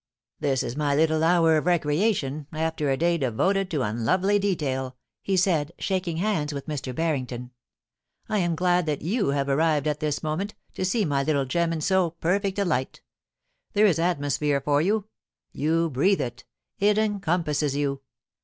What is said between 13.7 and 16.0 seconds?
There is atmosphere for you) you